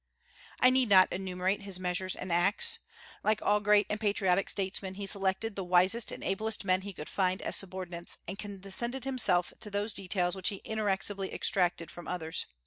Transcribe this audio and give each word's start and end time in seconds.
I 0.59 0.71
need 0.71 0.89
not 0.89 1.13
enumerate 1.13 1.61
his 1.61 1.79
measures 1.79 2.15
and 2.15 2.31
acts. 2.33 2.79
Like 3.23 3.39
all 3.39 3.59
great 3.59 3.85
and 3.87 3.99
patriotic 4.01 4.49
statesmen 4.49 4.95
he 4.95 5.05
selected 5.05 5.55
the 5.55 5.63
wisest 5.63 6.11
and 6.11 6.23
ablest 6.23 6.65
men 6.65 6.81
he 6.81 6.91
could 6.91 7.07
find 7.07 7.39
as 7.43 7.55
subordinates, 7.55 8.17
and 8.27 8.39
condescended 8.39 9.03
himself 9.03 9.53
to 9.59 9.69
those 9.69 9.93
details 9.93 10.35
which 10.35 10.49
he 10.49 10.55
inexorably 10.65 11.31
exacted 11.31 11.91
from 11.91 12.07
others. 12.07 12.47